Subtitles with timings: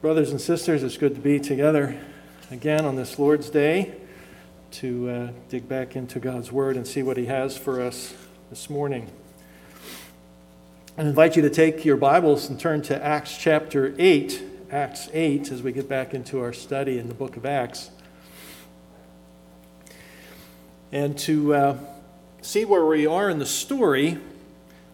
[0.00, 1.98] Brothers and sisters, it's good to be together
[2.52, 3.96] again on this Lord's Day
[4.70, 8.14] to uh, dig back into God's Word and see what He has for us
[8.48, 9.10] this morning.
[10.96, 14.40] I invite you to take your Bibles and turn to Acts chapter 8,
[14.70, 17.90] Acts 8, as we get back into our study in the book of Acts.
[20.92, 21.78] And to uh,
[22.40, 24.18] see where we are in the story,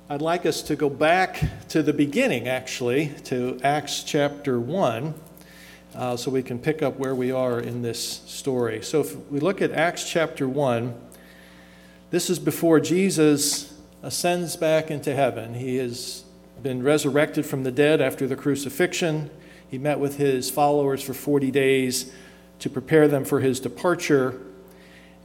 [0.07, 5.15] I'd like us to go back to the beginning, actually, to Acts chapter 1,
[5.95, 8.83] uh, so we can pick up where we are in this story.
[8.83, 10.95] So if we look at Acts chapter 1,
[12.11, 15.55] this is before Jesus ascends back into heaven.
[15.55, 16.25] He has
[16.63, 19.31] been resurrected from the dead after the crucifixion.
[19.71, 22.13] He met with his followers for 40 days
[22.59, 24.39] to prepare them for his departure.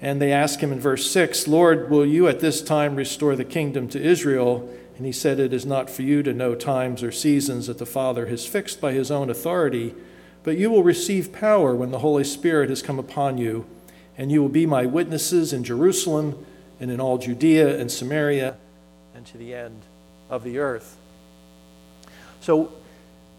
[0.01, 3.43] And they ask him in verse 6, Lord, will you at this time restore the
[3.43, 4.69] kingdom to Israel?
[4.95, 7.85] And he said, It is not for you to know times or seasons that the
[7.85, 9.93] Father has fixed by his own authority,
[10.43, 13.65] but you will receive power when the Holy Spirit has come upon you,
[14.17, 16.45] and you will be my witnesses in Jerusalem
[16.79, 18.55] and in all Judea and Samaria
[19.19, 19.81] and to the end
[20.29, 20.95] of the earth.
[22.39, 22.71] So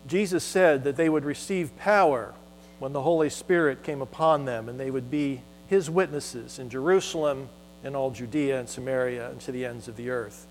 [0.07, 2.35] Jesus said that they would receive power
[2.79, 5.41] when the Holy Spirit came upon them, and they would be
[5.71, 7.49] his witnesses in Jerusalem,
[7.85, 10.49] in all Judea and Samaria, and to the ends of the earth.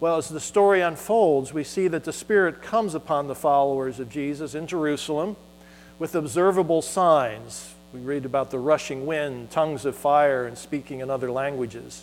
[0.00, 4.10] Well, as the story unfolds, we see that the Spirit comes upon the followers of
[4.10, 5.36] Jesus in Jerusalem
[6.00, 7.72] with observable signs.
[7.94, 12.02] We read about the rushing wind, tongues of fire, and speaking in other languages.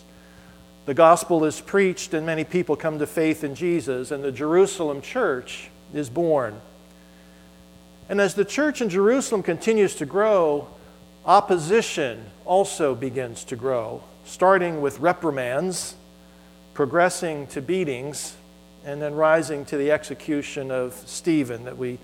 [0.86, 5.02] The gospel is preached, and many people come to faith in Jesus, and the Jerusalem
[5.02, 6.58] church is born.
[8.08, 10.68] And as the church in Jerusalem continues to grow,
[11.26, 15.96] opposition also begins to grow, starting with reprimands,
[16.72, 18.36] progressing to beatings,
[18.84, 21.98] and then rising to the execution of Stephen that we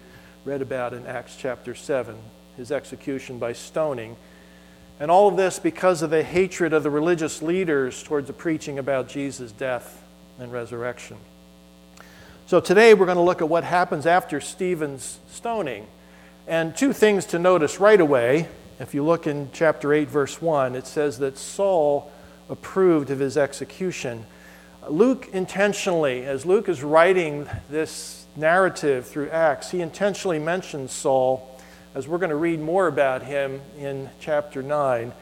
[0.45, 2.17] read about in Acts chapter 7,
[2.57, 4.17] his execution by stoning.
[4.99, 8.81] And all of this because of the hatred of the religious leaders towards the preaching
[8.81, 10.03] about Jesus' death
[10.41, 11.17] and resurrection.
[12.47, 15.87] So today we're going to look at what happens after Stephen's stoning.
[16.49, 18.49] And two things to notice right away
[18.83, 22.11] if you look in chapter 8, verse 1, it says that Saul
[22.51, 24.27] approved of his execution.
[24.89, 31.61] Luke intentionally, as Luke is writing this narrative through Acts, he intentionally mentions Saul,
[31.95, 35.13] as we're going to read more about him in chapter 9.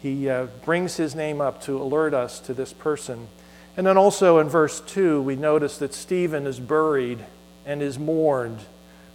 [0.00, 3.28] He uh, brings his name up to alert us to this person.
[3.76, 7.18] And then also in verse 2, we notice that Stephen is buried
[7.66, 8.60] and is mourned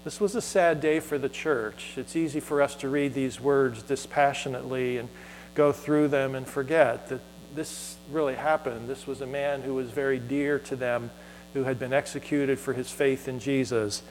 [0.07, 1.97] this was a sad day for the church.
[1.97, 5.09] It's easy for us to read these words dispassionately and
[5.53, 7.19] go through them and forget that
[7.53, 8.87] this really happened.
[8.87, 11.11] This was a man who was very dear to them,
[11.53, 14.01] who had been executed for his faith in Jesus,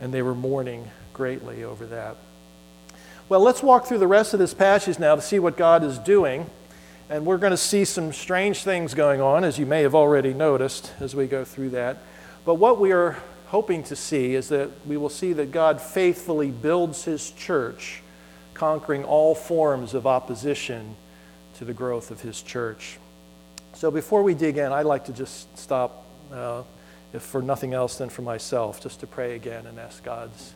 [0.00, 2.16] and they were mourning greatly over that.
[3.28, 5.98] Well, let's walk through the rest of this passage now to see what God is
[5.98, 6.48] doing.
[7.08, 10.32] And we're going to see some strange things going on, as you may have already
[10.32, 11.98] noticed as we go through that.
[12.44, 13.16] But what we are
[13.50, 18.00] hoping to see is that we will see that God faithfully builds his church,
[18.54, 20.94] conquering all forms of opposition
[21.54, 22.96] to the growth of his church.
[23.74, 26.62] So before we dig in, I'd like to just stop, uh,
[27.12, 30.54] if for nothing else than for myself, just to pray again and ask God's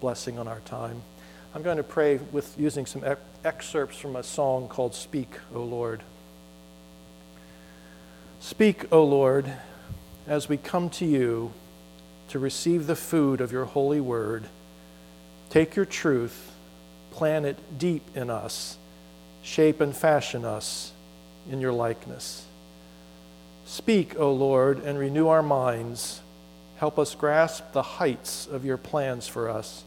[0.00, 1.02] blessing on our time.
[1.52, 3.02] I'm going to pray with using some
[3.44, 6.00] excerpts from a song called Speak, O Lord.
[8.38, 9.52] Speak, O Lord,
[10.28, 11.52] as we come to you
[12.28, 14.44] to receive the food of your holy word.
[15.50, 16.52] Take your truth,
[17.10, 18.76] plant it deep in us,
[19.42, 20.92] shape and fashion us
[21.50, 22.44] in your likeness.
[23.64, 26.20] Speak, O Lord, and renew our minds.
[26.76, 29.84] Help us grasp the heights of your plans for us,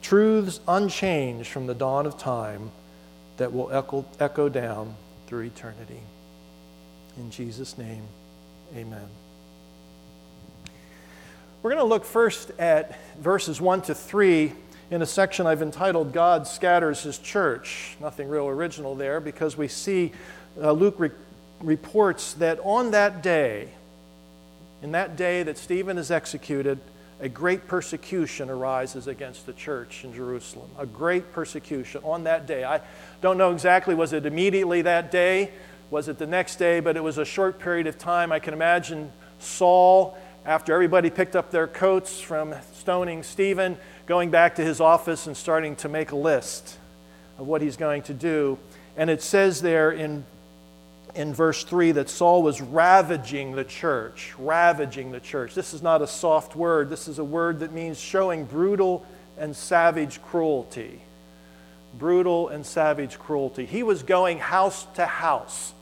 [0.00, 2.70] truths unchanged from the dawn of time
[3.36, 4.94] that will echo, echo down
[5.26, 6.00] through eternity.
[7.16, 8.02] In Jesus' name,
[8.76, 9.23] amen.
[11.64, 14.52] We're going to look first at verses 1 to 3
[14.90, 17.96] in a section I've entitled God Scatters His Church.
[18.02, 20.12] Nothing real original there because we see
[20.60, 21.10] uh, Luke re-
[21.60, 23.70] reports that on that day,
[24.82, 26.80] in that day that Stephen is executed,
[27.18, 30.68] a great persecution arises against the church in Jerusalem.
[30.78, 32.64] A great persecution on that day.
[32.64, 32.82] I
[33.22, 35.50] don't know exactly, was it immediately that day?
[35.90, 36.80] Was it the next day?
[36.80, 38.32] But it was a short period of time.
[38.32, 44.56] I can imagine Saul after everybody picked up their coats from stoning Stephen, going back
[44.56, 46.76] to his office and starting to make a list
[47.38, 48.58] of what he's going to do.
[48.96, 50.24] And it says there in,
[51.14, 54.34] in verse 3 that Saul was ravaging the church.
[54.38, 55.54] Ravaging the church.
[55.54, 59.06] This is not a soft word, this is a word that means showing brutal
[59.38, 61.00] and savage cruelty.
[61.98, 63.64] Brutal and savage cruelty.
[63.64, 65.72] He was going house to house.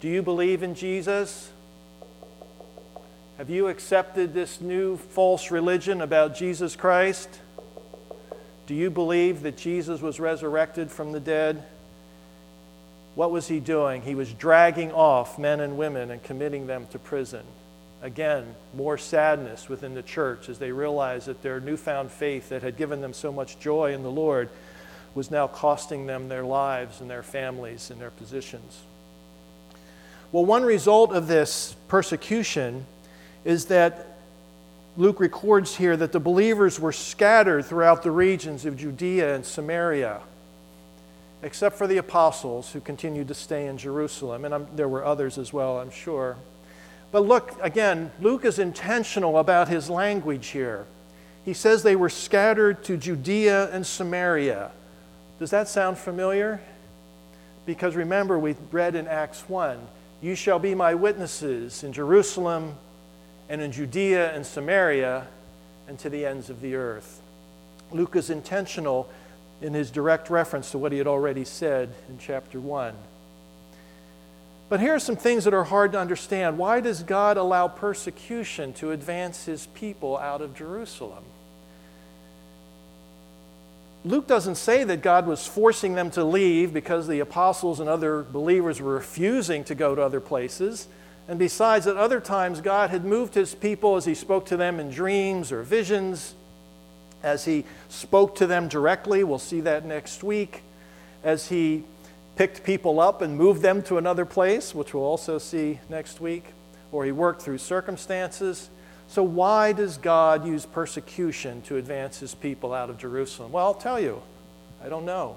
[0.00, 1.50] Do you believe in Jesus?
[3.36, 7.28] Have you accepted this new false religion about Jesus Christ?
[8.66, 11.64] Do you believe that Jesus was resurrected from the dead?
[13.14, 14.00] What was he doing?
[14.00, 17.44] He was dragging off men and women and committing them to prison.
[18.00, 22.78] Again, more sadness within the church as they realized that their newfound faith that had
[22.78, 24.48] given them so much joy in the Lord
[25.14, 28.80] was now costing them their lives and their families and their positions.
[30.32, 32.86] Well, one result of this persecution
[33.44, 34.18] is that
[34.96, 40.20] Luke records here that the believers were scattered throughout the regions of Judea and Samaria,
[41.42, 44.44] except for the apostles who continued to stay in Jerusalem.
[44.44, 46.36] And I'm, there were others as well, I'm sure.
[47.10, 50.86] But look, again, Luke is intentional about his language here.
[51.44, 54.70] He says they were scattered to Judea and Samaria.
[55.40, 56.60] Does that sound familiar?
[57.66, 59.78] Because remember, we read in Acts 1
[60.22, 62.74] You shall be my witnesses in Jerusalem
[63.48, 65.26] and in Judea and Samaria
[65.88, 67.20] and to the ends of the earth.
[67.90, 69.08] Luke is intentional
[69.62, 72.94] in his direct reference to what he had already said in chapter 1.
[74.68, 76.56] But here are some things that are hard to understand.
[76.56, 81.24] Why does God allow persecution to advance his people out of Jerusalem?
[84.02, 88.22] Luke doesn't say that God was forcing them to leave because the apostles and other
[88.22, 90.88] believers were refusing to go to other places.
[91.28, 94.80] And besides, at other times, God had moved his people as he spoke to them
[94.80, 96.34] in dreams or visions,
[97.22, 99.22] as he spoke to them directly.
[99.22, 100.62] We'll see that next week.
[101.22, 101.84] As he
[102.36, 106.44] picked people up and moved them to another place, which we'll also see next week,
[106.90, 108.70] or he worked through circumstances.
[109.10, 113.50] So, why does God use persecution to advance his people out of Jerusalem?
[113.50, 114.22] Well, I'll tell you,
[114.84, 115.36] I don't know.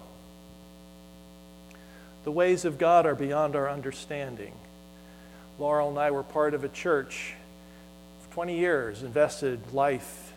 [2.24, 4.54] The ways of God are beyond our understanding.
[5.58, 7.34] Laurel and I were part of a church
[8.22, 10.34] for 20 years, invested life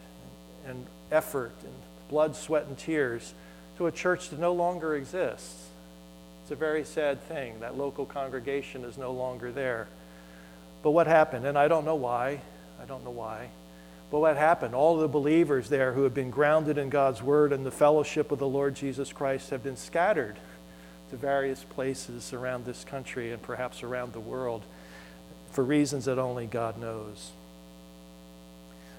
[0.67, 1.75] and effort and
[2.09, 3.35] blood, sweat, and tears
[3.77, 5.69] to a church that no longer exists.
[6.43, 7.61] It's a very sad thing.
[7.61, 9.88] That local congregation is no longer there.
[10.83, 11.44] But what happened?
[11.44, 12.41] And I don't know why.
[12.81, 13.49] I don't know why.
[14.11, 14.75] But what happened?
[14.75, 18.38] All the believers there who have been grounded in God's word and the fellowship of
[18.38, 20.37] the Lord Jesus Christ have been scattered
[21.11, 24.62] to various places around this country and perhaps around the world
[25.50, 27.31] for reasons that only God knows.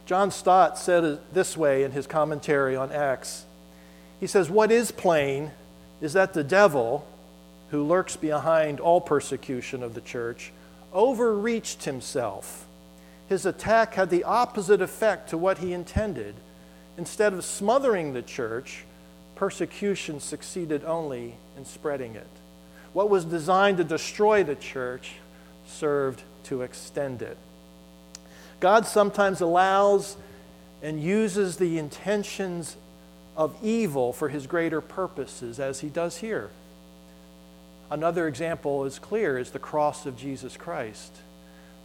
[0.05, 3.45] John Stott said it this way in his commentary on Acts.
[4.19, 5.51] He says, What is plain
[5.99, 7.05] is that the devil,
[7.71, 10.51] who lurks behind all persecution of the church,
[10.93, 12.66] overreached himself.
[13.29, 16.35] His attack had the opposite effect to what he intended.
[16.97, 18.85] Instead of smothering the church,
[19.35, 22.27] persecution succeeded only in spreading it.
[22.93, 25.13] What was designed to destroy the church
[25.67, 27.37] served to extend it.
[28.59, 30.17] God sometimes allows
[30.81, 32.77] and uses the intentions
[33.35, 36.49] of evil for his greater purposes, as he does here.
[37.91, 41.13] Another example is clear is the cross of Jesus Christ.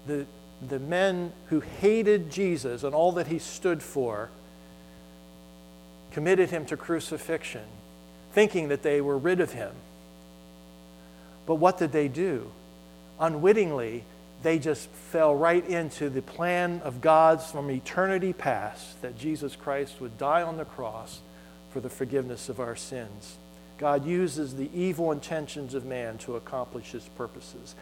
[0.06, 0.26] The,
[0.68, 4.30] the men who hated Jesus and all that he stood for
[6.12, 7.64] committed him to crucifixion,
[8.32, 9.72] thinking that they were rid of him.
[11.46, 12.50] But what did they do?
[13.18, 14.04] Unwittingly,
[14.42, 20.00] they just fell right into the plan of God's from eternity past that Jesus Christ
[20.00, 21.20] would die on the cross
[21.72, 23.36] for the forgiveness of our sins.
[23.82, 27.74] God uses the evil intentions of man to accomplish his purposes.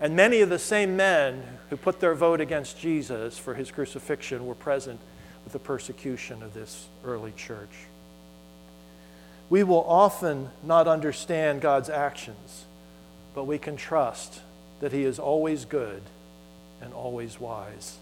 [0.00, 4.48] And many of the same men who put their vote against Jesus for his crucifixion
[4.48, 4.98] were present
[5.44, 7.70] with the persecution of this early church.
[9.48, 12.64] We will often not understand God's actions,
[13.32, 14.40] but we can trust
[14.80, 16.02] that he is always good
[16.82, 17.96] and always wise.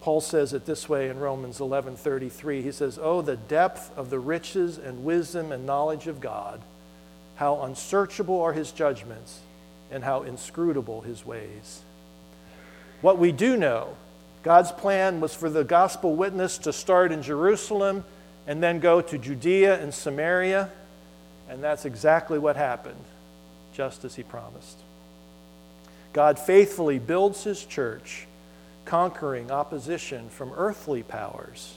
[0.00, 2.62] Paul says it this way in Romans 11:33.
[2.62, 6.62] He says, "Oh the depth of the riches and wisdom and knowledge of God,
[7.36, 9.40] how unsearchable are his judgments
[9.90, 11.82] and how inscrutable his ways."
[13.02, 13.96] What we do know,
[14.42, 18.04] God's plan was for the gospel witness to start in Jerusalem
[18.46, 20.70] and then go to Judea and Samaria,
[21.48, 23.04] and that's exactly what happened,
[23.74, 24.78] just as he promised.
[26.12, 28.26] God faithfully builds his church,
[28.84, 31.74] conquering opposition from earthly powers,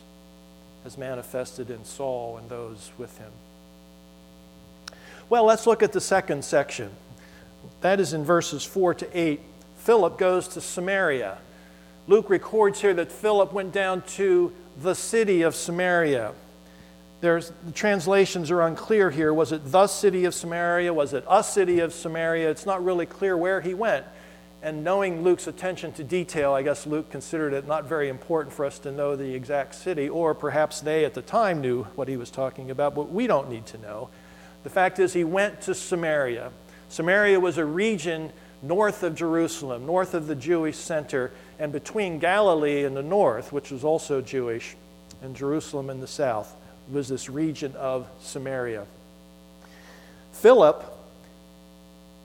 [0.86, 3.32] as manifested in Saul and those with him.
[5.30, 6.90] Well, let's look at the second section.
[7.82, 9.40] That is in verses 4 to 8.
[9.78, 11.38] Philip goes to Samaria.
[12.08, 16.34] Luke records here that Philip went down to the city of Samaria.
[17.22, 19.34] There's, the translations are unclear here.
[19.34, 20.94] Was it the city of Samaria?
[20.94, 22.50] Was it a city of Samaria?
[22.50, 24.06] It's not really clear where he went.
[24.64, 28.64] And knowing Luke's attention to detail, I guess Luke considered it not very important for
[28.64, 32.16] us to know the exact city, or perhaps they at the time knew what he
[32.16, 34.08] was talking about, but we don't need to know.
[34.64, 36.52] The fact is, he went to Samaria.
[36.88, 42.86] Samaria was a region north of Jerusalem, north of the Jewish center, and between Galilee
[42.86, 44.78] in the north, which was also Jewish,
[45.22, 46.56] and Jerusalem in the south,
[46.90, 48.86] was this region of Samaria.
[50.32, 50.86] Philip,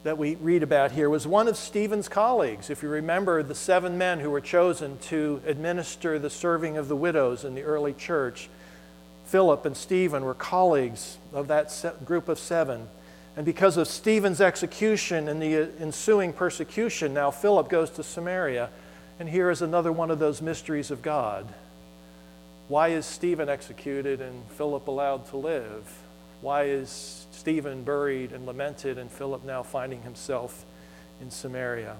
[0.05, 2.71] that we read about here, was one of Stephen's colleagues.
[2.71, 6.97] If you remember the seven men who were chosen to administer the serving of the
[6.97, 8.49] widows in the early church,
[9.27, 12.89] Philip and Stephen were colleagues of that group of seven.
[13.37, 18.71] And because of Stephen's execution and the uh, ensuing persecution, now Philip goes to Samaria.
[19.21, 21.47] And here is another one of those mysteries of God.
[22.69, 25.89] Why is Stephen executed and Philip allowed to live?
[26.41, 30.65] Why is Stephen buried and lamented and Philip now finding himself
[31.21, 31.97] in Samaria?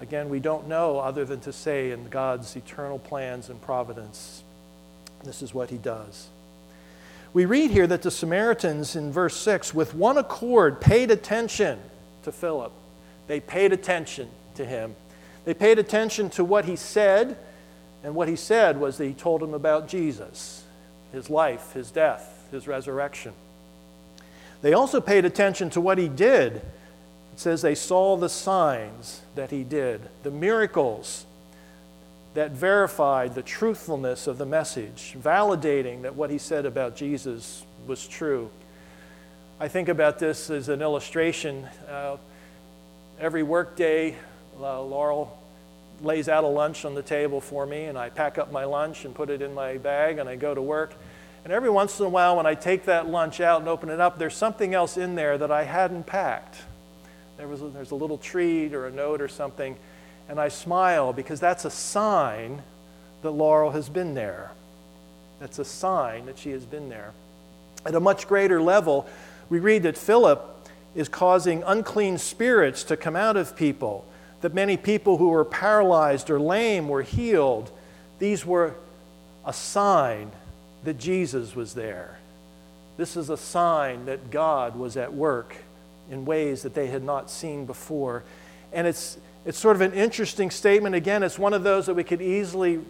[0.00, 4.42] Again, we don't know other than to say in God's eternal plans and providence,
[5.24, 6.28] this is what he does
[7.32, 11.78] we read here that the Samaritans in verse 6, with one accord, paid attention
[12.24, 12.72] to Philip.
[13.28, 14.96] They paid attention to him.
[15.44, 17.38] They paid attention to what he said,
[18.02, 20.64] and what he said was that he told them about Jesus,
[21.12, 23.32] his life, his death, his resurrection.
[24.62, 26.56] They also paid attention to what he did.
[26.56, 26.62] It
[27.36, 31.24] says they saw the signs that he did, the miracles
[32.34, 38.06] that verified the truthfulness of the message, validating that what he said about Jesus was
[38.06, 38.50] true.
[39.58, 41.66] I think about this as an illustration.
[41.88, 42.16] Uh,
[43.18, 44.16] every workday,
[44.58, 45.36] uh, Laurel
[46.02, 49.04] lays out a lunch on the table for me, and I pack up my lunch
[49.04, 50.94] and put it in my bag, and I go to work.
[51.44, 54.00] And every once in a while, when I take that lunch out and open it
[54.00, 56.56] up, there's something else in there that I hadn't packed.
[57.36, 59.76] There was there's a little treat or a note or something
[60.30, 62.62] and I smile because that's a sign
[63.22, 64.52] that Laurel has been there.
[65.40, 67.12] That's a sign that she has been there.
[67.84, 69.08] At a much greater level,
[69.48, 74.06] we read that Philip is causing unclean spirits to come out of people,
[74.40, 77.72] that many people who were paralyzed or lame were healed.
[78.20, 78.76] These were
[79.44, 80.30] a sign
[80.84, 82.18] that Jesus was there.
[82.96, 85.56] This is a sign that God was at work
[86.10, 88.22] in ways that they had not seen before.
[88.72, 90.94] And it's it's sort of an interesting statement.
[90.94, 92.80] Again, it's one of those that we could easily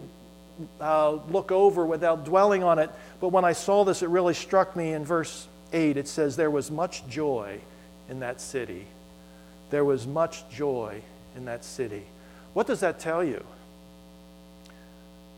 [0.81, 2.89] uh, look over without dwelling on it.
[3.21, 5.95] But when I saw this, it really struck me in verse 8.
[5.95, 7.61] It says, There was much joy
[8.09, 8.85] in that city.
[9.69, 11.01] There was much joy
[11.37, 12.03] in that city.
[12.53, 13.45] What does that tell you?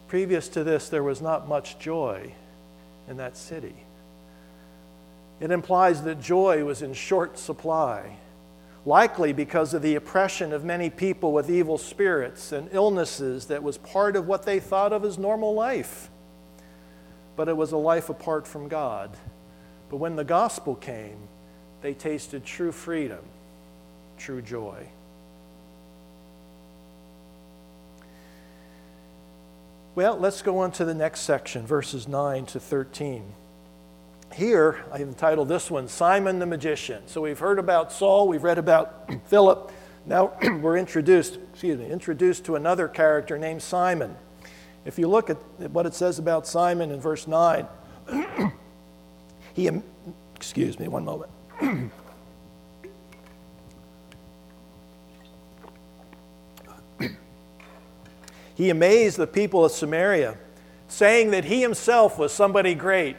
[0.07, 2.33] Previous to this, there was not much joy
[3.07, 3.75] in that city.
[5.39, 8.17] It implies that joy was in short supply
[8.85, 13.77] likely because of the oppression of many people with evil spirits and illnesses that was
[13.77, 16.09] part of what they thought of as normal life.
[17.35, 19.15] But it was a life apart from God.
[19.89, 21.17] But when the gospel came,
[21.81, 23.23] they tasted true freedom,
[24.17, 24.87] true joy.
[29.95, 33.33] Well, let's go on to the next section, verses 9 to 13
[34.33, 37.03] here, I've entitled this one Simon the Magician.
[37.07, 39.71] So we've heard about Saul, we've read about Philip.
[40.05, 44.15] Now we're introduced, excuse me, introduced to another character named Simon.
[44.85, 45.37] If you look at
[45.71, 47.67] what it says about Simon in verse 9,
[49.53, 49.69] he,
[50.35, 51.31] excuse me, one moment.
[58.55, 60.37] He amazed the people of Samaria,
[60.87, 63.15] saying that he himself was somebody great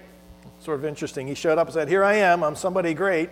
[0.65, 1.27] sort of interesting.
[1.27, 3.29] He showed up and said, Here I am, I'm somebody great.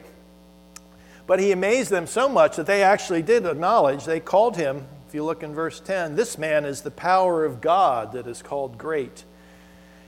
[1.27, 5.15] But he amazed them so much that they actually did acknowledge, they called him, if
[5.15, 8.77] you look in verse 10, this man is the power of God that is called
[8.77, 9.25] great.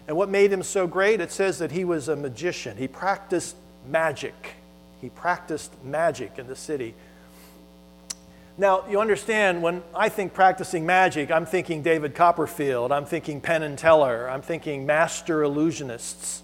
[0.07, 1.21] And what made him so great?
[1.21, 2.77] It says that he was a magician.
[2.77, 4.57] He practiced magic.
[5.01, 6.95] He practiced magic in the city.
[8.57, 13.63] Now, you understand, when I think practicing magic, I'm thinking David Copperfield, I'm thinking Penn
[13.65, 16.43] and Teller, I'm thinking master illusionists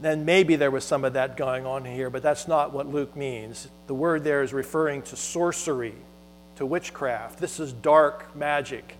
[0.00, 3.16] then maybe there was some of that going on here, but that's not what Luke
[3.16, 3.68] means.
[3.86, 5.94] The word there is referring to sorcery,
[6.56, 7.38] to witchcraft.
[7.38, 8.96] This is dark magic.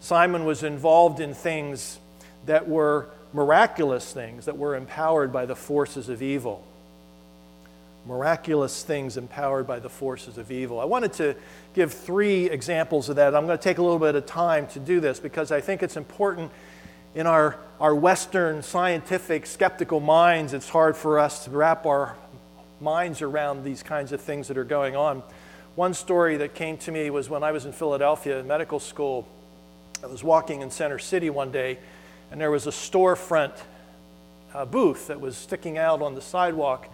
[0.00, 1.98] Simon was involved in things
[2.46, 6.66] that were miraculous things that were empowered by the forces of evil.
[8.06, 10.80] Miraculous things empowered by the forces of evil.
[10.80, 11.36] I wanted to
[11.74, 13.34] give three examples of that.
[13.34, 15.82] I'm going to take a little bit of time to do this because I think
[15.82, 16.50] it's important
[17.14, 22.16] in our, our Western scientific skeptical minds, it's hard for us to wrap our
[22.80, 25.22] minds around these kinds of things that are going on.
[25.74, 29.26] One story that came to me was when I was in Philadelphia in medical school.
[30.02, 31.78] I was walking in Center City one day,
[32.30, 33.52] and there was a storefront
[34.54, 36.88] uh, booth that was sticking out on the sidewalk,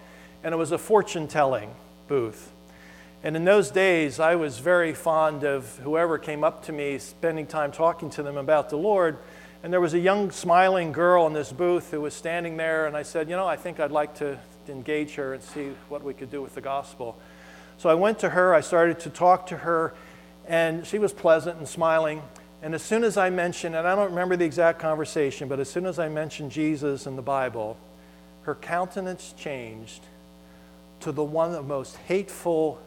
[0.46, 1.74] and it was a fortune telling
[2.06, 2.52] booth.
[3.24, 7.48] And in those days, I was very fond of whoever came up to me, spending
[7.48, 9.18] time talking to them about the Lord.
[9.64, 12.96] And there was a young, smiling girl in this booth who was standing there, and
[12.96, 14.38] I said, You know, I think I'd like to
[14.68, 17.18] engage her and see what we could do with the gospel.
[17.76, 19.94] So I went to her, I started to talk to her,
[20.46, 22.22] and she was pleasant and smiling.
[22.62, 25.68] And as soon as I mentioned, and I don't remember the exact conversation, but as
[25.68, 27.76] soon as I mentioned Jesus and the Bible,
[28.42, 30.02] her countenance changed
[31.06, 32.80] to the one of the most hateful,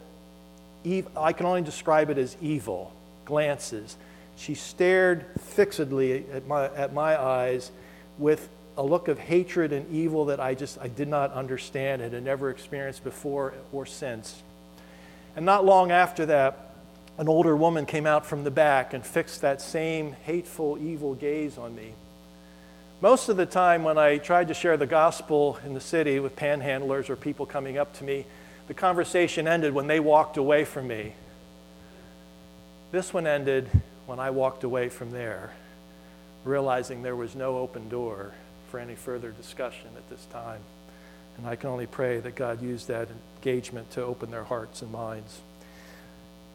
[1.16, 2.92] I can only describe it as evil
[3.24, 3.96] glances.
[4.36, 7.70] She stared fixedly at my, at my eyes
[8.18, 8.46] with
[8.76, 12.22] a look of hatred and evil that I just I did not understand and had
[12.22, 14.42] never experienced before or since.
[15.34, 16.74] And not long after that,
[17.16, 21.56] an older woman came out from the back and fixed that same hateful, evil gaze
[21.56, 21.94] on me.
[23.02, 26.36] Most of the time, when I tried to share the gospel in the city with
[26.36, 28.26] panhandlers or people coming up to me,
[28.68, 31.14] the conversation ended when they walked away from me.
[32.92, 33.70] This one ended
[34.04, 35.50] when I walked away from there,
[36.44, 38.32] realizing there was no open door
[38.70, 40.60] for any further discussion at this time.
[41.38, 44.92] And I can only pray that God used that engagement to open their hearts and
[44.92, 45.40] minds.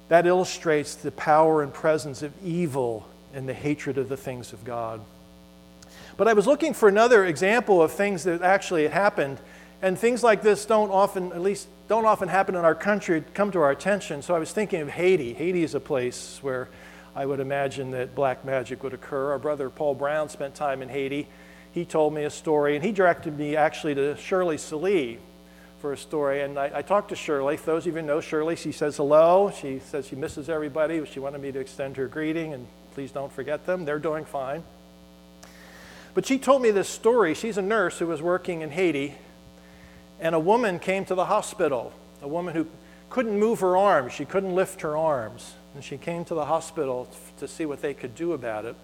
[0.10, 4.64] That illustrates the power and presence of evil and the hatred of the things of
[4.64, 5.02] God.
[6.18, 9.40] But I was looking for another example of things that actually happened,
[9.82, 13.52] and things like this don't often, at least don't often happen in our country, come
[13.52, 14.22] to our attention.
[14.22, 15.34] So I was thinking of Haiti.
[15.34, 16.70] Haiti is a place where
[17.16, 19.32] I would imagine that black magic would occur.
[19.32, 21.28] Our brother Paul Brown spent time in Haiti
[21.76, 25.20] he told me a story, and he directed me actually to Shirley Salee
[25.82, 26.42] for a story.
[26.42, 27.58] And I, I talked to Shirley.
[27.58, 29.52] For those of you who know Shirley, she says hello.
[29.52, 31.06] She says she misses everybody.
[31.06, 33.84] She wanted me to extend her greeting, and please don't forget them.
[33.84, 34.64] They're doing fine.
[36.16, 37.36] But she told me this story.
[37.36, 39.14] She's a nurse who was working in Haiti,
[40.20, 42.66] and a woman came to the hospital, a woman who
[43.10, 45.54] couldn't move her arms, she couldn't lift her arms.
[45.76, 48.78] And she came to the hospital to see what they could do about it.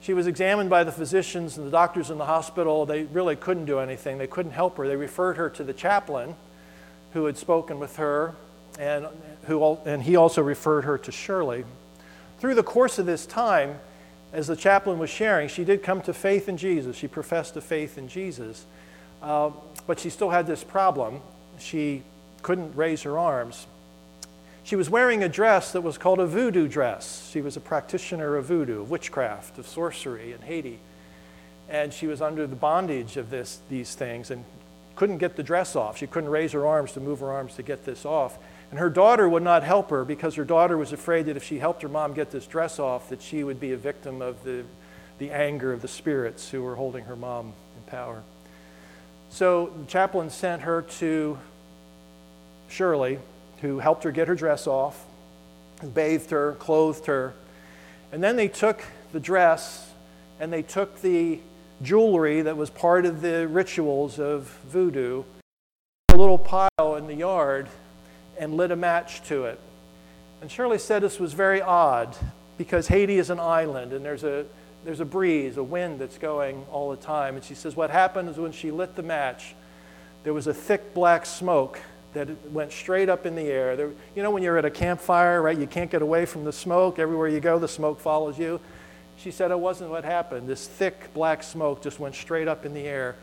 [0.00, 2.86] She was examined by the physicians and the doctors in the hospital.
[2.86, 4.88] They really couldn't do anything, they couldn't help her.
[4.88, 6.34] They referred her to the chaplain
[7.12, 8.34] who had spoken with her,
[8.80, 9.06] and,
[9.44, 11.64] who, and he also referred her to Shirley.
[12.40, 13.78] Through the course of this time,
[14.32, 16.96] as the chaplain was sharing, she did come to faith in Jesus.
[16.96, 18.66] She professed a faith in Jesus.
[19.22, 19.50] Uh,
[19.86, 21.20] but she still had this problem.
[21.58, 22.02] She
[22.42, 23.66] couldn't raise her arms.
[24.62, 27.30] She was wearing a dress that was called a voodoo dress.
[27.32, 30.78] She was a practitioner of voodoo, of witchcraft, of sorcery in Haiti.
[31.70, 34.44] And she was under the bondage of this, these things and
[34.94, 35.96] couldn't get the dress off.
[35.96, 38.38] She couldn't raise her arms to move her arms to get this off.
[38.70, 41.58] And her daughter would not help her because her daughter was afraid that if she
[41.58, 44.64] helped her mom get this dress off, that she would be a victim of the,
[45.18, 48.22] the anger of the spirits who were holding her mom in power.
[49.30, 51.38] So the chaplain sent her to
[52.68, 53.18] Shirley,
[53.62, 55.04] who helped her get her dress off,
[55.94, 57.34] bathed her, clothed her.
[58.12, 59.90] And then they took the dress
[60.40, 61.40] and they took the
[61.82, 65.24] jewelry that was part of the rituals of voodoo,
[66.08, 67.68] a little pile in the yard,
[68.38, 69.60] and lit a match to it.
[70.40, 72.16] And Shirley said this was very odd
[72.56, 74.46] because Haiti is an island and there's a,
[74.84, 77.34] there's a breeze, a wind that's going all the time.
[77.34, 79.54] And she says what happened is when she lit the match,
[80.24, 81.80] there was a thick black smoke
[82.14, 83.76] that went straight up in the air.
[83.76, 86.52] There, you know, when you're at a campfire, right, you can't get away from the
[86.52, 86.98] smoke.
[86.98, 88.60] Everywhere you go, the smoke follows you.
[89.16, 90.48] She said it wasn't what happened.
[90.48, 93.16] This thick black smoke just went straight up in the air.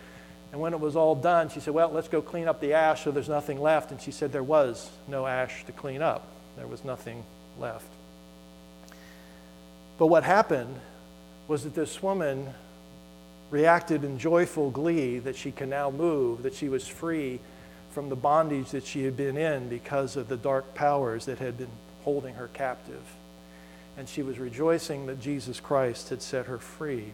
[0.56, 3.04] And when it was all done, she said, Well, let's go clean up the ash
[3.04, 3.92] so there's nothing left.
[3.92, 7.26] And she said there was no ash to clean up, there was nothing
[7.60, 7.86] left.
[9.98, 10.80] But what happened
[11.50, 12.54] was that this woman
[13.52, 17.42] reacted in joyful glee that she can now move, that she was free
[17.92, 21.58] from the bondage that she had been in because of the dark powers that had
[21.58, 21.68] been
[22.06, 23.04] holding her captive.
[23.98, 27.12] And she was rejoicing that Jesus Christ had set her free.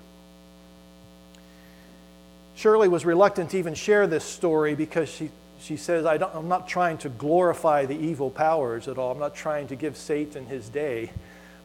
[2.55, 5.29] Shirley was reluctant to even share this story because she,
[5.61, 9.11] she says, I am not trying to glorify the evil powers at all.
[9.11, 11.11] I'm not trying to give Satan his day.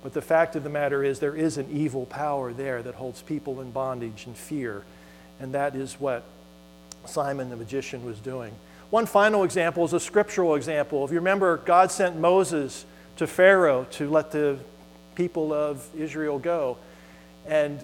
[0.03, 3.22] But the fact of the matter is, there is an evil power there that holds
[3.22, 4.85] people in bondage and fear.
[5.40, 6.22] And that is what
[7.07, 8.55] Simon the magician was doing.
[8.90, 11.05] One final example is a scriptural example.
[11.05, 12.85] If you remember, God sent Moses
[13.16, 14.59] to Pharaoh to let the
[15.16, 16.77] people of Israel go.
[17.46, 17.81] And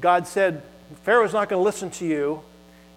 [0.00, 0.62] God said
[1.02, 2.42] Pharaoh's not going to listen to you,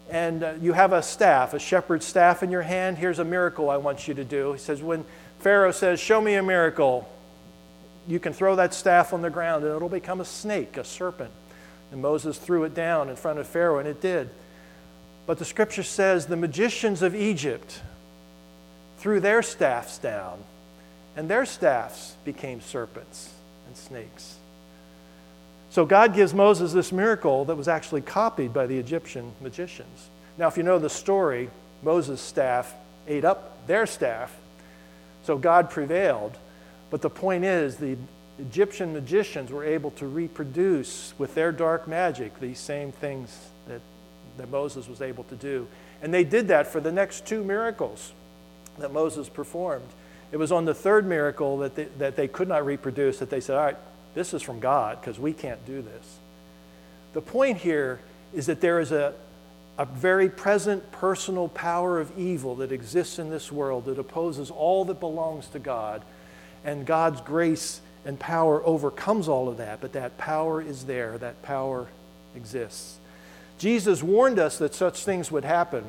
[0.09, 2.97] and uh, you have a staff, a shepherd's staff in your hand.
[2.97, 4.53] Here's a miracle I want you to do.
[4.53, 5.05] He says, When
[5.39, 7.09] Pharaoh says, Show me a miracle,
[8.07, 11.31] you can throw that staff on the ground and it'll become a snake, a serpent.
[11.91, 14.29] And Moses threw it down in front of Pharaoh, and it did.
[15.25, 17.81] But the scripture says the magicians of Egypt
[18.97, 20.39] threw their staffs down,
[21.15, 23.33] and their staffs became serpents
[23.67, 24.37] and snakes.
[25.69, 30.09] So God gives Moses this miracle that was actually copied by the Egyptian magicians.
[30.37, 31.49] Now, if you know the story,
[31.83, 32.73] Moses' staff
[33.07, 34.35] ate up their staff,
[35.23, 36.37] so God prevailed.
[36.89, 37.97] But the point is, the
[38.39, 43.81] Egyptian magicians were able to reproduce with their dark magic these same things that,
[44.37, 45.67] that Moses was able to do.
[46.01, 48.13] And they did that for the next two miracles
[48.77, 49.87] that Moses performed.
[50.31, 53.39] It was on the third miracle that they, that they could not reproduce that they
[53.39, 53.77] said, All right,
[54.17, 56.17] this is from God because we can't do this.
[57.13, 57.99] The point here
[58.33, 59.13] is that there is a,
[59.77, 64.85] a very present personal power of evil that exists in this world that opposes all
[64.85, 66.01] that belongs to God.
[66.65, 71.43] And God's grace and power overcomes all of that, but that power is there, that
[71.43, 71.87] power
[72.35, 72.97] exists.
[73.59, 75.83] Jesus warned us that such things would happen.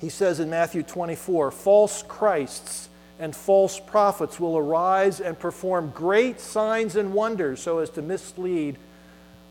[0.00, 6.40] He says in Matthew 24 false Christs and false prophets will arise and perform great
[6.40, 8.76] signs and wonders so as to mislead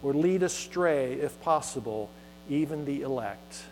[0.04, 2.10] or lead astray, if possible,
[2.50, 3.64] even the elect.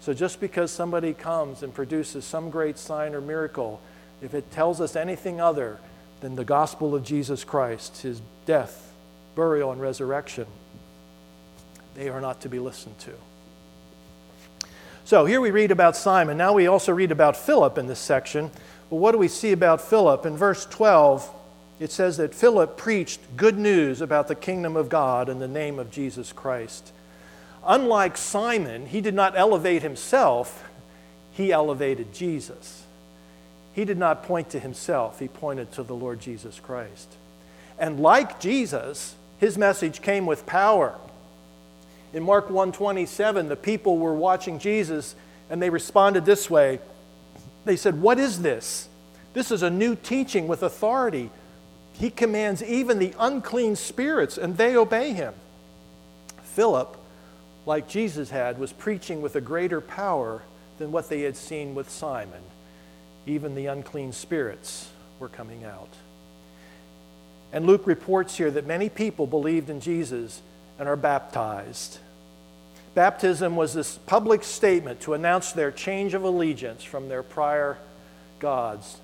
[0.00, 3.80] So just because somebody comes and produces some great sign or miracle,
[4.22, 5.78] if it tells us anything other
[6.20, 8.92] than the gospel of Jesus Christ, his death,
[9.34, 10.46] burial, and resurrection,
[11.96, 13.12] they are not to be listened to.
[15.04, 16.36] So here we read about Simon.
[16.36, 18.50] Now we also read about Philip in this section.
[18.90, 20.24] Well, what do we see about Philip?
[20.26, 21.28] In verse 12,
[21.80, 25.78] it says that Philip preached good news about the kingdom of God in the name
[25.78, 26.92] of Jesus Christ.
[27.66, 30.64] Unlike Simon, he did not elevate himself,
[31.32, 32.84] he elevated Jesus.
[33.74, 37.14] He did not point to himself, he pointed to the Lord Jesus Christ.
[37.78, 40.96] And like Jesus, his message came with power.
[42.14, 45.14] In Mark 127, the people were watching Jesus
[45.50, 46.78] and they responded this way
[47.66, 48.88] they said, What is this?
[49.34, 51.30] This is a new teaching with authority.
[51.92, 55.34] He commands even the unclean spirits, and they obey him.
[56.42, 56.96] Philip,
[57.66, 60.42] like Jesus had, was preaching with a greater power
[60.78, 62.42] than what they had seen with Simon.
[63.26, 65.90] Even the unclean spirits were coming out.
[67.52, 70.42] And Luke reports here that many people believed in Jesus
[70.78, 71.98] and are baptized.
[72.96, 77.76] Baptism was this public statement to announce their change of allegiance from their prior
[78.38, 78.96] gods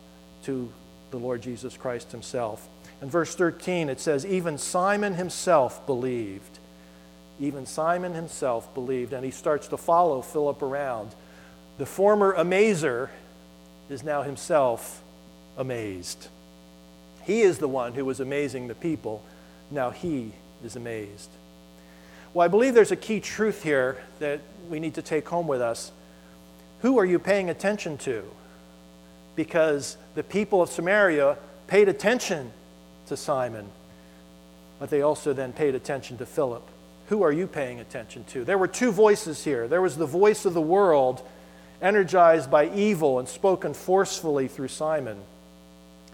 [0.44, 0.72] to
[1.10, 2.66] the Lord Jesus Christ himself.
[3.02, 6.58] In verse 13, it says, Even Simon himself believed.
[7.38, 9.12] Even Simon himself believed.
[9.12, 11.14] And he starts to follow Philip around.
[11.76, 13.10] The former amazer
[13.90, 15.02] is now himself
[15.58, 16.28] amazed.
[17.24, 19.22] He is the one who was amazing the people.
[19.70, 20.32] Now he
[20.64, 21.28] is amazed.
[22.34, 24.40] Well, I believe there's a key truth here that
[24.70, 25.92] we need to take home with us.
[26.80, 28.24] Who are you paying attention to?
[29.36, 32.50] Because the people of Samaria paid attention
[33.08, 33.66] to Simon,
[34.78, 36.66] but they also then paid attention to Philip.
[37.08, 38.44] Who are you paying attention to?
[38.44, 39.68] There were two voices here.
[39.68, 41.22] There was the voice of the world,
[41.82, 45.18] energized by evil and spoken forcefully through Simon.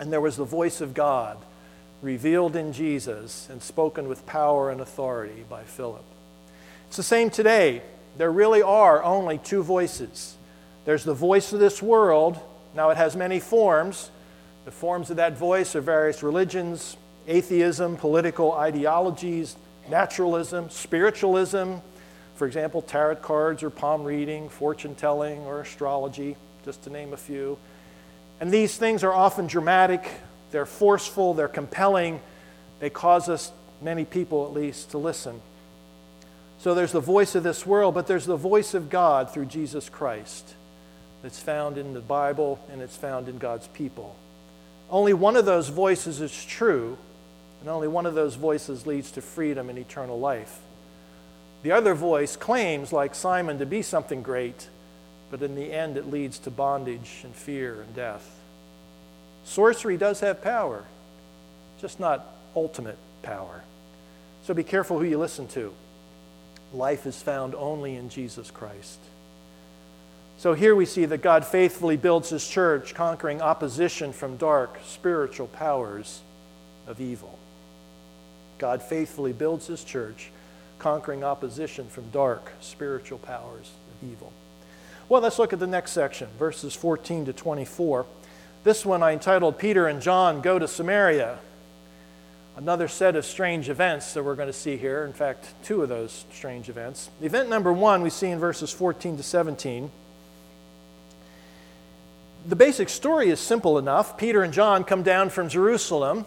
[0.00, 1.38] And there was the voice of God,
[2.02, 6.04] revealed in Jesus and spoken with power and authority by Philip.
[6.86, 7.82] It's the same today.
[8.16, 10.36] There really are only two voices
[10.88, 12.40] there's the voice of this world.
[12.74, 14.10] Now, it has many forms.
[14.64, 19.54] The forms of that voice are various religions, atheism, political ideologies,
[19.90, 21.74] naturalism, spiritualism.
[22.36, 27.18] For example, tarot cards or palm reading, fortune telling, or astrology, just to name a
[27.18, 27.58] few.
[28.40, 30.08] And these things are often dramatic,
[30.50, 32.20] they're forceful, they're compelling.
[32.80, 35.40] They cause us, many people at least, to listen.
[36.58, 39.88] So there's the voice of this world, but there's the voice of God through Jesus
[39.88, 40.54] Christ
[41.22, 44.16] that's found in the Bible and it's found in God's people.
[44.90, 46.96] Only one of those voices is true,
[47.60, 50.60] and only one of those voices leads to freedom and eternal life.
[51.62, 54.68] The other voice claims, like Simon, to be something great,
[55.30, 58.37] but in the end it leads to bondage and fear and death.
[59.48, 60.84] Sorcery does have power,
[61.80, 63.64] just not ultimate power.
[64.44, 65.72] So be careful who you listen to.
[66.74, 68.98] Life is found only in Jesus Christ.
[70.36, 75.46] So here we see that God faithfully builds his church, conquering opposition from dark spiritual
[75.46, 76.20] powers
[76.86, 77.38] of evil.
[78.58, 80.30] God faithfully builds his church,
[80.78, 83.70] conquering opposition from dark spiritual powers
[84.02, 84.30] of evil.
[85.08, 88.04] Well, let's look at the next section, verses 14 to 24.
[88.64, 91.38] This one I entitled Peter and John Go to Samaria.
[92.56, 95.04] Another set of strange events that we're going to see here.
[95.04, 97.08] In fact, two of those strange events.
[97.22, 99.90] Event number one we see in verses 14 to 17.
[102.48, 104.18] The basic story is simple enough.
[104.18, 106.26] Peter and John come down from Jerusalem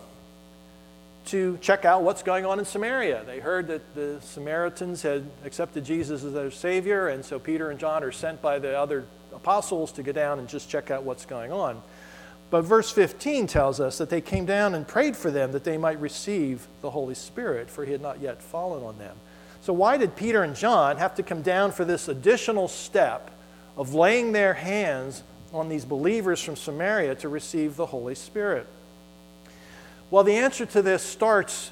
[1.25, 3.23] to check out what's going on in Samaria.
[3.25, 7.79] They heard that the Samaritans had accepted Jesus as their Savior, and so Peter and
[7.79, 11.25] John are sent by the other apostles to go down and just check out what's
[11.25, 11.81] going on.
[12.51, 15.77] But verse 15 tells us that they came down and prayed for them that they
[15.77, 19.15] might receive the Holy Spirit, for he had not yet fallen on them.
[19.61, 23.31] So, why did Peter and John have to come down for this additional step
[23.77, 28.67] of laying their hands on these believers from Samaria to receive the Holy Spirit?
[30.09, 31.71] Well, the answer to this starts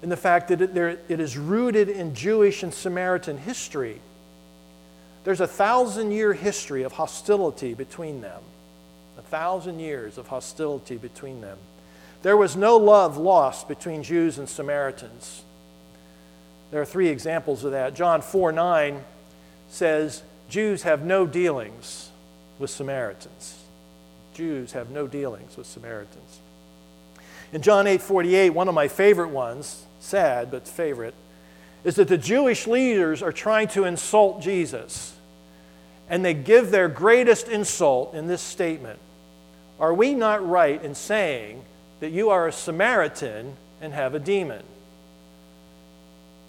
[0.00, 4.00] in the fact that it, there, it is rooted in Jewish and Samaritan history.
[5.24, 8.40] There's a thousand year history of hostility between them.
[9.20, 11.58] A thousand years of hostility between them.
[12.22, 15.42] There was no love lost between Jews and Samaritans.
[16.70, 17.94] There are three examples of that.
[17.94, 19.04] John 4 9
[19.68, 22.08] says, Jews have no dealings
[22.58, 23.62] with Samaritans.
[24.32, 26.40] Jews have no dealings with Samaritans.
[27.52, 31.14] In John 8 48, one of my favorite ones, sad but favorite,
[31.84, 35.14] is that the Jewish leaders are trying to insult Jesus.
[36.08, 38.98] And they give their greatest insult in this statement
[39.80, 41.62] Are we not right in saying
[42.00, 44.62] that you are a Samaritan and have a demon?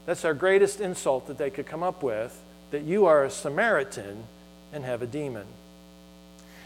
[0.05, 2.37] That's our greatest insult that they could come up with
[2.71, 4.23] that you are a Samaritan
[4.73, 5.45] and have a demon.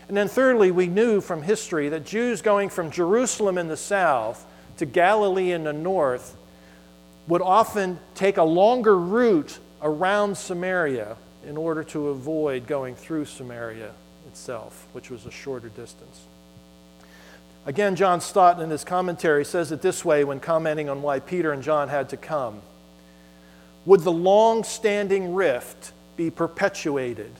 [0.07, 4.45] And then, thirdly, we knew from history that Jews going from Jerusalem in the south
[4.77, 6.35] to Galilee in the north
[7.27, 13.91] would often take a longer route around Samaria in order to avoid going through Samaria
[14.27, 16.21] itself, which was a shorter distance.
[17.65, 21.51] Again, John Stott in his commentary says it this way when commenting on why Peter
[21.51, 22.61] and John had to come
[23.85, 27.31] Would the long standing rift be perpetuated?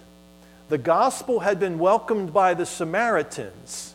[0.70, 3.94] The gospel had been welcomed by the Samaritans,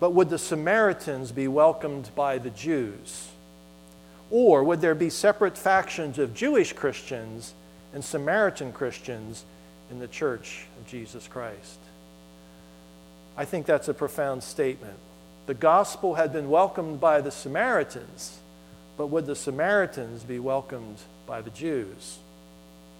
[0.00, 3.28] but would the Samaritans be welcomed by the Jews?
[4.30, 7.54] Or would there be separate factions of Jewish Christians
[7.94, 9.44] and Samaritan Christians
[9.88, 11.78] in the church of Jesus Christ?
[13.36, 14.98] I think that's a profound statement.
[15.48, 18.36] The gospel had been welcomed by the Samaritans,
[18.98, 22.18] but would the Samaritans be welcomed by the Jews?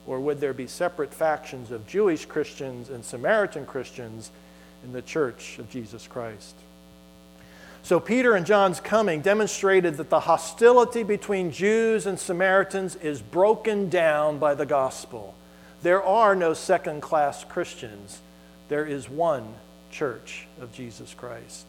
[0.06, 4.30] Or would there be separate factions of Jewish Christians and Samaritan Christians
[4.82, 6.54] in the church of Jesus Christ?
[7.82, 13.90] So, Peter and John's coming demonstrated that the hostility between Jews and Samaritans is broken
[13.90, 15.34] down by the gospel.
[15.82, 18.22] There are no second class Christians,
[18.70, 19.52] there is one
[19.90, 21.66] church of Jesus Christ.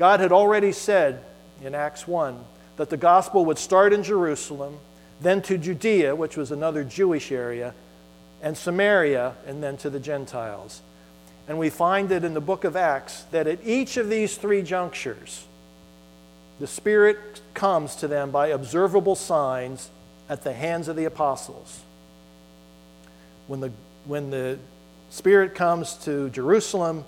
[0.00, 1.22] God had already said
[1.62, 2.42] in Acts 1
[2.78, 4.78] that the gospel would start in Jerusalem
[5.20, 7.74] then to Judea, which was another Jewish area,
[8.40, 10.80] and Samaria, and then to the Gentiles.
[11.46, 14.62] And we find it in the book of Acts that at each of these three
[14.62, 15.44] junctures,
[16.60, 19.90] the Spirit comes to them by observable signs
[20.30, 21.82] at the hands of the apostles.
[23.48, 23.70] When the,
[24.06, 24.58] when the
[25.10, 27.04] Spirit comes to Jerusalem,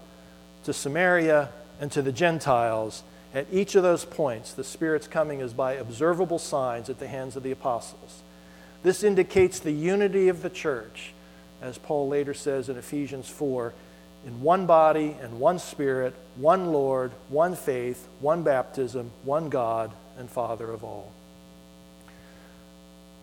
[0.65, 1.49] to Samaria,
[1.83, 3.03] and to the Gentiles,
[3.35, 7.35] at each of those points, the Spirit's coming is by observable signs at the hands
[7.35, 8.23] of the apostles.
[8.85, 11.13] This indicates the unity of the church,
[11.61, 13.75] as Paul later says in Ephesians 4
[14.25, 20.31] in one body and one Spirit, one Lord, one faith, one baptism, one God and
[20.31, 21.13] Father of all.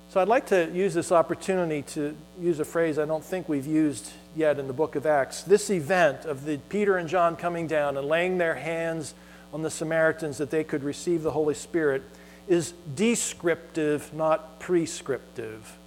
[0.09, 3.67] So I'd like to use this opportunity to use a phrase I don't think we've
[3.67, 5.43] used yet in the book of Acts.
[5.43, 9.13] This event of the Peter and John coming down and laying their hands
[9.53, 12.01] on the Samaritans that they could receive the Holy Spirit
[12.47, 15.77] is descriptive, not prescriptive.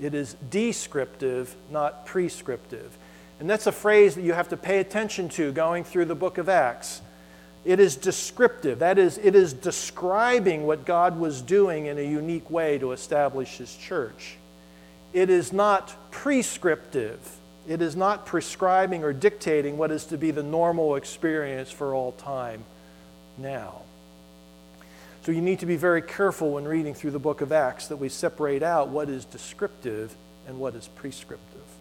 [0.00, 2.98] It is descriptive, not prescriptive.
[3.38, 6.38] And that's a phrase that you have to pay attention to going through the book
[6.38, 7.00] of Acts.
[7.66, 8.78] It is descriptive.
[8.78, 13.58] That is, it is describing what God was doing in a unique way to establish
[13.58, 14.36] His church.
[15.12, 17.18] It is not prescriptive.
[17.66, 22.12] It is not prescribing or dictating what is to be the normal experience for all
[22.12, 22.62] time
[23.36, 23.82] now.
[25.24, 27.96] So you need to be very careful when reading through the book of Acts that
[27.96, 30.14] we separate out what is descriptive
[30.46, 31.75] and what is prescriptive.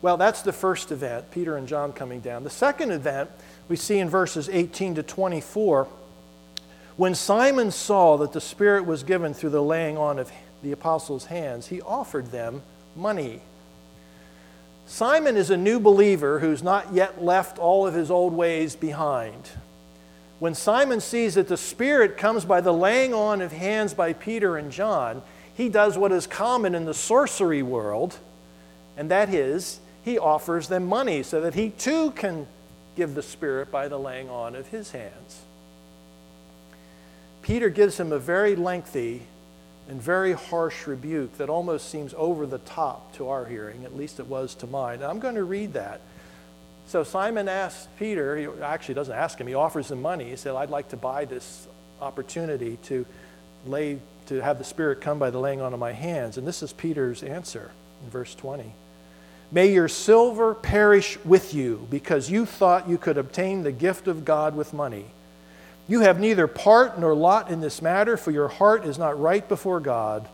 [0.00, 2.44] Well, that's the first event, Peter and John coming down.
[2.44, 3.30] The second event
[3.68, 5.88] we see in verses 18 to 24.
[6.96, 10.30] When Simon saw that the Spirit was given through the laying on of
[10.62, 12.62] the apostles' hands, he offered them
[12.94, 13.40] money.
[14.86, 19.50] Simon is a new believer who's not yet left all of his old ways behind.
[20.38, 24.56] When Simon sees that the Spirit comes by the laying on of hands by Peter
[24.56, 28.16] and John, he does what is common in the sorcery world,
[28.96, 32.46] and that is, he offers them money so that he too can
[32.96, 35.42] give the Spirit by the laying on of his hands.
[37.42, 39.22] Peter gives him a very lengthy
[39.86, 44.18] and very harsh rebuke that almost seems over the top to our hearing, at least
[44.18, 44.94] it was to mine.
[44.94, 46.00] And I'm going to read that.
[46.86, 50.30] So Simon asks Peter, he actually doesn't ask him, he offers him money.
[50.30, 51.68] He said, I'd like to buy this
[52.00, 53.04] opportunity to
[53.66, 56.38] lay to have the Spirit come by the laying on of my hands.
[56.38, 57.70] And this is Peter's answer
[58.02, 58.72] in verse 20.
[59.50, 64.24] May your silver perish with you because you thought you could obtain the gift of
[64.24, 65.06] God with money.
[65.86, 69.48] You have neither part nor lot in this matter, for your heart is not right
[69.48, 70.28] before God.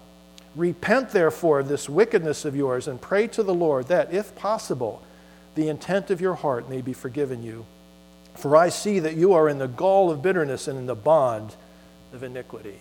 [0.56, 5.00] Repent, therefore, of this wickedness of yours and pray to the Lord that, if possible,
[5.54, 7.66] the intent of your heart may be forgiven you.
[8.34, 11.54] For I see that you are in the gall of bitterness and in the bond
[12.12, 12.80] of iniquity.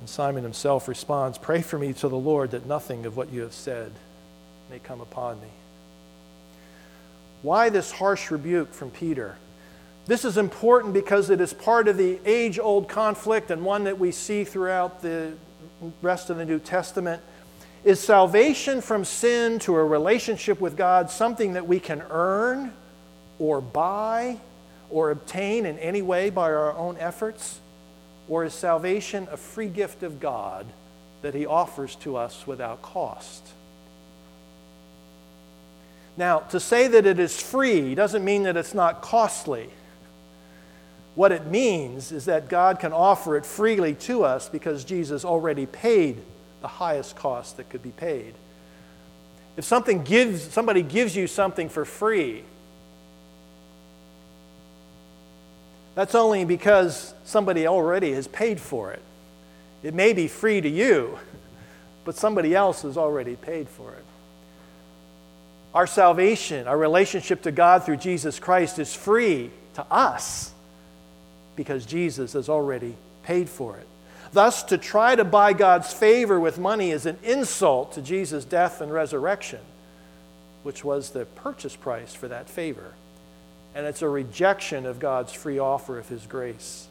[0.00, 3.40] And Simon himself responds, Pray for me to the Lord that nothing of what you
[3.40, 3.92] have said
[4.70, 5.48] may come upon me.
[7.42, 9.36] Why this harsh rebuke from Peter?
[10.06, 13.98] This is important because it is part of the age old conflict and one that
[13.98, 15.34] we see throughout the
[16.02, 17.22] rest of the New Testament.
[17.84, 22.72] Is salvation from sin to a relationship with God something that we can earn
[23.38, 24.38] or buy
[24.90, 27.60] or obtain in any way by our own efforts?
[28.28, 30.66] Or is salvation a free gift of God
[31.22, 33.46] that He offers to us without cost?
[36.18, 39.70] Now, to say that it is free doesn't mean that it's not costly.
[41.14, 45.64] What it means is that God can offer it freely to us because Jesus already
[45.64, 46.20] paid
[46.60, 48.34] the highest cost that could be paid.
[49.56, 52.42] If something gives, somebody gives you something for free,
[55.94, 59.02] that's only because somebody already has paid for it.
[59.84, 61.16] It may be free to you,
[62.04, 64.04] but somebody else has already paid for it.
[65.78, 70.52] Our salvation, our relationship to God through Jesus Christ is free to us
[71.54, 73.86] because Jesus has already paid for it.
[74.32, 78.80] Thus, to try to buy God's favor with money is an insult to Jesus' death
[78.80, 79.60] and resurrection,
[80.64, 82.94] which was the purchase price for that favor.
[83.72, 86.88] And it's a rejection of God's free offer of His grace.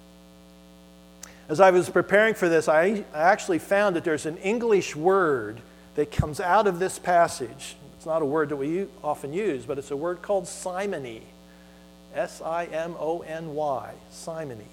[1.50, 5.60] As I was preparing for this, I actually found that there's an English word
[5.96, 7.76] that comes out of this passage.
[8.08, 11.24] Not a word that we often use, but it's a word called simony.
[12.16, 14.64] S I M O N Y, simony.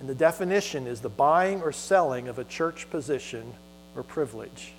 [0.00, 3.54] And the definition is the buying or selling of a church position
[3.96, 4.72] or privilege.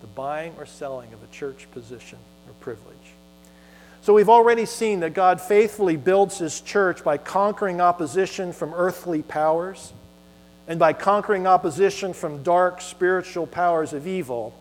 [0.00, 2.94] The buying or selling of a church position or privilege.
[4.02, 9.22] So we've already seen that God faithfully builds his church by conquering opposition from earthly
[9.22, 9.92] powers
[10.68, 14.54] and by conquering opposition from dark spiritual powers of evil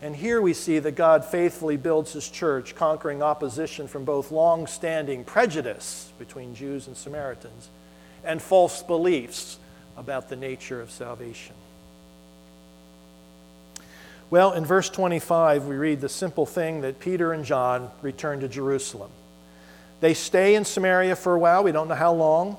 [0.00, 4.66] and here we see that God faithfully builds his church, conquering opposition from both long
[4.66, 7.68] standing prejudice between Jews and Samaritans
[8.24, 9.58] and false beliefs
[9.96, 11.54] about the nature of salvation.
[14.30, 18.48] Well, in verse 25, we read the simple thing that Peter and John return to
[18.48, 19.10] Jerusalem.
[20.00, 22.56] They stay in Samaria for a while, we don't know how long.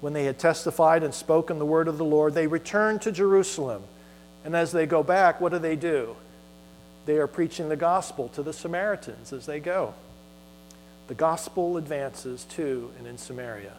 [0.00, 3.84] When they had testified and spoken the word of the Lord, they return to Jerusalem.
[4.44, 6.16] And as they go back, what do they do?
[7.06, 9.94] They are preaching the gospel to the Samaritans as they go.
[11.08, 13.74] The gospel advances to and in Samaria.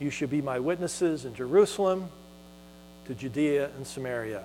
[0.00, 2.08] You should be my witnesses in Jerusalem,
[3.08, 4.44] to Judea and Samaria.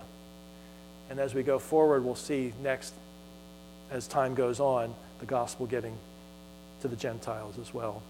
[1.09, 2.93] And as we go forward, we'll see next,
[3.91, 5.95] as time goes on, the gospel getting
[6.81, 8.01] to the Gentiles as well.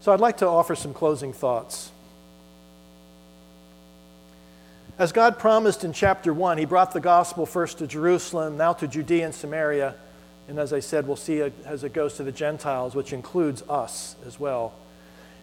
[0.00, 1.90] So I'd like to offer some closing thoughts.
[4.96, 8.86] As God promised in chapter 1, He brought the gospel first to Jerusalem, now to
[8.86, 9.96] Judea and Samaria.
[10.46, 14.14] And as I said, we'll see as it goes to the Gentiles, which includes us
[14.24, 14.72] as well.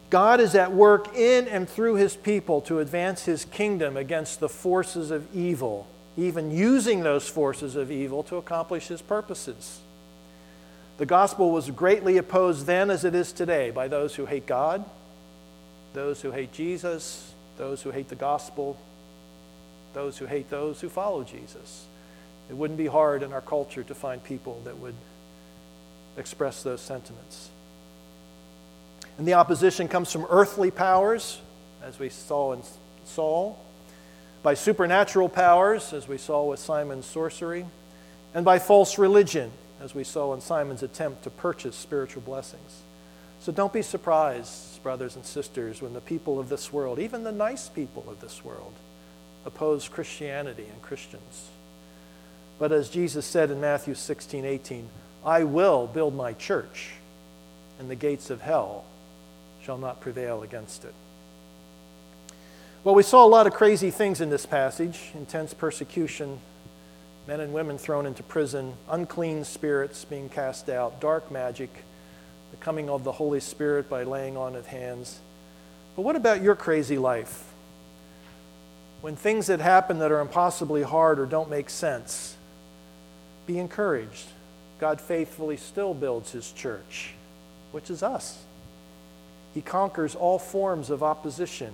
[0.09, 4.47] God is at work in and through His people to advance His kingdom against the
[4.47, 5.85] forces of evil,
[6.15, 9.81] even using those forces of evil to accomplish His purposes.
[10.97, 14.85] The gospel was greatly opposed then as it is today by those who hate God,
[15.91, 18.77] those who hate Jesus, those who hate the gospel,
[19.93, 21.85] those who hate those who follow Jesus.
[22.49, 24.95] It wouldn't be hard in our culture to find people that would
[26.17, 27.49] express those sentiments.
[29.17, 31.39] And the opposition comes from earthly powers,
[31.83, 32.61] as we saw in
[33.05, 33.63] Saul,
[34.43, 37.65] by supernatural powers, as we saw with Simon's sorcery,
[38.33, 42.81] and by false religion, as we saw in Simon's attempt to purchase spiritual blessings.
[43.39, 47.31] So don't be surprised, brothers and sisters, when the people of this world, even the
[47.31, 48.73] nice people of this world,
[49.45, 51.49] oppose Christianity and Christians.
[52.59, 54.87] But as Jesus said in Matthew 16, 18,
[55.25, 56.91] I will build my church,
[57.79, 58.85] and the gates of hell
[59.63, 60.93] shall not prevail against it.
[62.83, 66.39] Well, we saw a lot of crazy things in this passage intense persecution,
[67.27, 71.69] men and women thrown into prison, unclean spirits being cast out, dark magic,
[72.49, 75.19] the coming of the Holy Spirit by laying on of hands.
[75.95, 77.50] But what about your crazy life?
[79.01, 82.35] When things that happen that are impossibly hard or don't make sense,
[83.45, 84.27] be encouraged.
[84.79, 87.13] God faithfully still builds his church,
[87.71, 88.43] which is us.
[89.53, 91.73] He conquers all forms of opposition.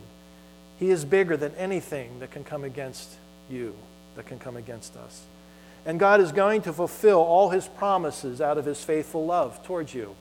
[0.80, 3.16] He is bigger than anything that can come against
[3.50, 3.76] you,
[4.16, 5.24] that can come against us.
[5.86, 9.94] And God is going to fulfill all his promises out of his faithful love towards
[9.94, 10.16] you.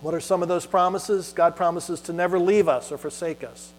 [0.00, 1.32] What are some of those promises?
[1.32, 3.72] God promises to never leave us or forsake us,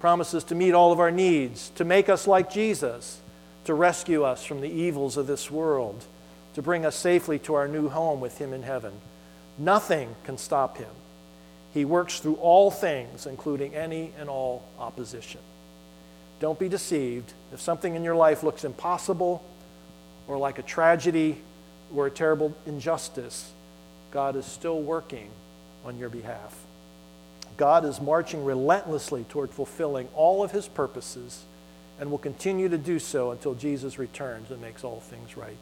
[0.00, 3.20] promises to meet all of our needs, to make us like Jesus,
[3.64, 6.02] to rescue us from the evils of this world,
[6.54, 8.92] to bring us safely to our new home with Him in heaven.
[9.58, 10.90] Nothing can stop Him.
[11.72, 15.40] He works through all things, including any and all opposition.
[16.40, 17.32] Don't be deceived.
[17.52, 19.44] If something in your life looks impossible
[20.26, 21.36] or like a tragedy
[21.94, 23.52] or a terrible injustice,
[24.10, 25.28] God is still working
[25.84, 26.56] on your behalf.
[27.60, 31.44] God is marching relentlessly toward fulfilling all of his purposes
[32.00, 35.58] and will continue to do so until Jesus returns and makes all things right.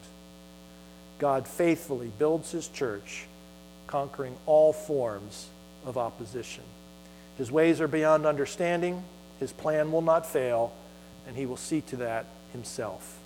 [1.18, 3.26] God faithfully builds his church,
[3.88, 5.48] conquering all forms
[5.84, 6.62] of opposition.
[7.36, 9.02] His ways are beyond understanding,
[9.40, 10.72] his plan will not fail,
[11.26, 13.18] and he will see to that himself.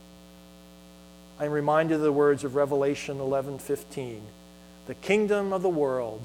[1.38, 4.22] I'm reminded of the words of Revelation 11:15.
[4.86, 6.22] The kingdom of the world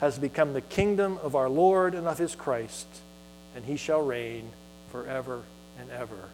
[0.00, 2.86] has become the kingdom of our Lord and of his Christ,
[3.54, 4.50] and he shall reign
[4.90, 5.42] forever
[5.78, 6.28] and ever.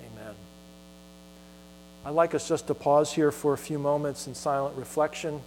[0.00, 0.34] Amen.
[2.04, 5.40] I'd like us just to pause here for a few moments in silent reflection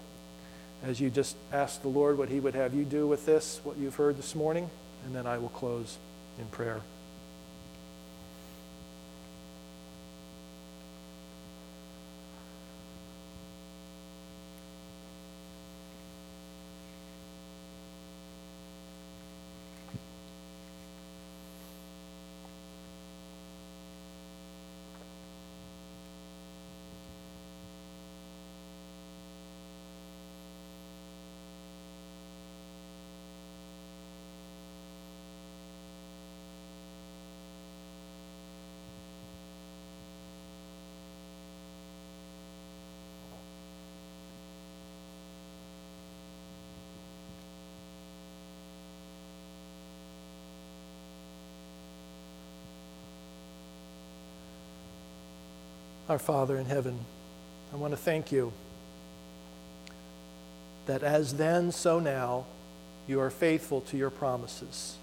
[0.84, 3.78] as you just ask the Lord what he would have you do with this, what
[3.78, 4.70] you've heard this morning,
[5.06, 5.98] and then I will close
[6.40, 6.82] in prayer.
[56.14, 57.00] Our Father in heaven,
[57.74, 58.54] I want to thank you
[60.86, 62.46] that as then, so now,
[63.08, 64.96] you are faithful to your promises.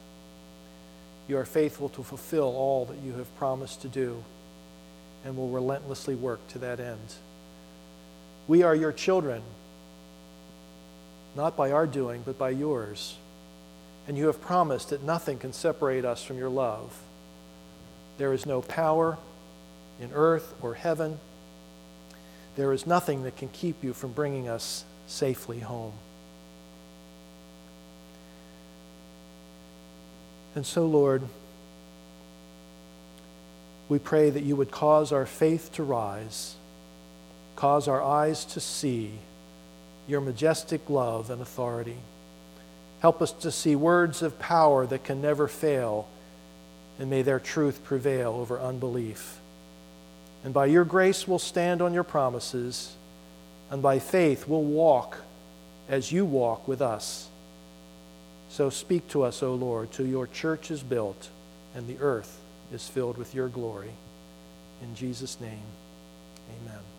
[1.27, 4.23] You are faithful to fulfill all that you have promised to do
[5.25, 7.15] and will relentlessly work to that end.
[8.47, 9.43] We are your children,
[11.35, 13.17] not by our doing, but by yours.
[14.07, 16.97] And you have promised that nothing can separate us from your love.
[18.17, 19.19] There is no power
[20.01, 21.19] in earth or heaven.
[22.57, 25.93] There is nothing that can keep you from bringing us safely home.
[30.55, 31.23] And so, Lord,
[33.89, 36.55] we pray that you would cause our faith to rise,
[37.57, 39.13] cause our eyes to see
[40.09, 41.97] your majestic love and authority.
[43.01, 46.09] Help us to see words of power that can never fail,
[46.99, 49.40] and may their truth prevail over unbelief.
[50.45, 52.95] And by your grace, we'll stand on your promises,
[53.71, 55.19] and by faith, we'll walk
[55.89, 57.29] as you walk with us.
[58.49, 61.29] So speak to us, O Lord, till your church is built
[61.75, 62.41] and the earth
[62.73, 63.93] is filled with your glory.
[64.83, 65.63] In Jesus' name,
[66.63, 66.90] amen.